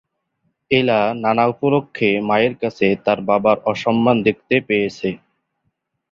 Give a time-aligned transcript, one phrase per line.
[0.71, 5.09] এলা নানা উপলক্ষ্যে মায়ের কাছে তার বাবার অসম্মান দেখতে পেয়েছে।